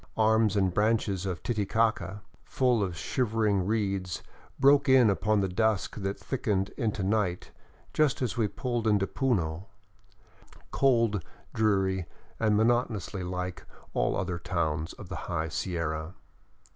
[0.17, 4.23] Arms and branches of Titicaca, full of shivering reeds,
[4.59, 7.51] broke in upon the dusk that thickened into night
[7.93, 9.65] just as we pulled into Puno,
[10.71, 12.07] cold, dreary,
[12.39, 16.15] and monotonously like all other towns of the high Sierra.